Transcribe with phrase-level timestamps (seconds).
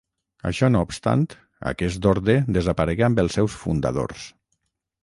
[0.51, 1.25] Això no obstant,
[1.73, 4.27] aquest orde desaparegué amb els seus fundadors.